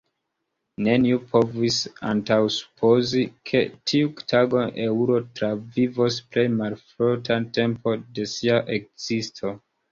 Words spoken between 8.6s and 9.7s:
ekzisto.